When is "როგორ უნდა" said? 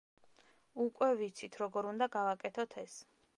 1.65-2.09